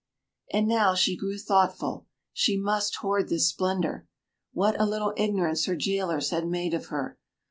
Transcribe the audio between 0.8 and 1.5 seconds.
she grew